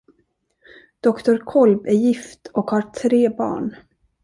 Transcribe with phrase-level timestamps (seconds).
[1.01, 3.75] Doktor Kolb är gift och har tre barn.